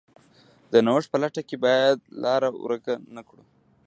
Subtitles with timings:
[0.71, 3.43] د نوښت په لټه کې باید لار ورکه نه کړو.